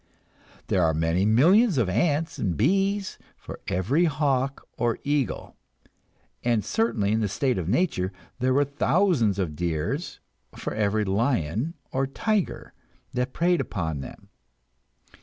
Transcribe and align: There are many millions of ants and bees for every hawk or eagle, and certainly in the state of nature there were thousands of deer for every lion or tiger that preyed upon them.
There 0.65 0.81
are 0.81 0.95
many 0.95 1.25
millions 1.27 1.77
of 1.77 1.87
ants 1.87 2.39
and 2.39 2.57
bees 2.57 3.19
for 3.37 3.59
every 3.67 4.05
hawk 4.05 4.65
or 4.75 4.97
eagle, 5.03 5.55
and 6.43 6.65
certainly 6.65 7.11
in 7.11 7.19
the 7.19 7.27
state 7.27 7.59
of 7.59 7.69
nature 7.69 8.11
there 8.39 8.51
were 8.51 8.65
thousands 8.65 9.37
of 9.37 9.55
deer 9.55 9.99
for 10.55 10.73
every 10.73 11.05
lion 11.05 11.75
or 11.91 12.07
tiger 12.07 12.73
that 13.13 13.31
preyed 13.33 13.61
upon 13.61 13.99
them. 14.01 14.29